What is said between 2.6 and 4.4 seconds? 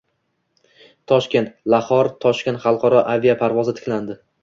xalqaro aviaparvozi tiklandi